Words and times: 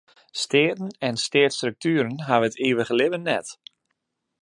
Steaten 0.31 0.89
en 1.07 1.15
steatsstruktueren 1.25 2.17
hawwe 2.27 2.45
it 2.49 2.59
ivige 2.69 2.95
libben 2.99 3.23
net. 3.31 3.47